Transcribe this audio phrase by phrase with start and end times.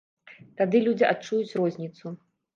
[0.61, 2.17] Тады людзі адчуюць розніцу.